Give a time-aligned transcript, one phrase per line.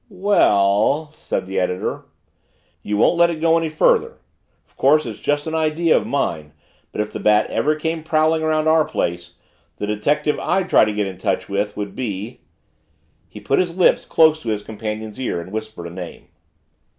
[0.09, 2.05] "We el," said the editor,
[2.81, 4.17] "you won't let it go any further?
[4.67, 6.53] Of course it's just an idea of mine,
[6.91, 9.35] but if the Bat ever came prowling around our place,
[9.75, 12.41] the detective I'd try to get in touch with would be"
[13.29, 16.29] He put his lips close to his companion's ear and whispered a name.